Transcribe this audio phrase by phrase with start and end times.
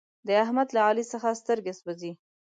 [0.27, 2.11] د احمد له علي څخه سترګه سوزي.